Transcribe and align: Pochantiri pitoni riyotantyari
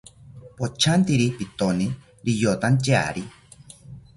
Pochantiri 0.57 1.27
pitoni 1.37 1.87
riyotantyari 2.25 3.23